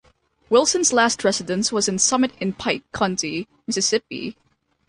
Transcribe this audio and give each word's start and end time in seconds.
Wilson's 0.49 0.91
last 0.91 1.23
residence 1.23 1.71
was 1.71 1.87
in 1.87 1.99
Summit 1.99 2.31
in 2.39 2.53
Pike 2.53 2.91
County, 2.91 3.47
Mississippi. 3.67 4.35